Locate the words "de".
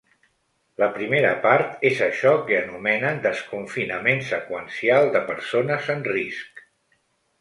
5.19-5.23